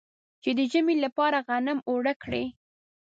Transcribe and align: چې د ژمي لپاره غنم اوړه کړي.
چې 0.41 0.49
د 0.57 0.59
ژمي 0.71 0.95
لپاره 1.05 1.37
غنم 1.47 1.79
اوړه 1.89 2.13
کړي. 2.23 2.45